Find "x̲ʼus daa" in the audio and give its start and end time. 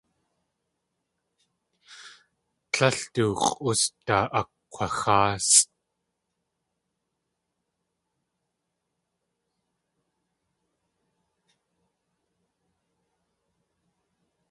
3.43-4.27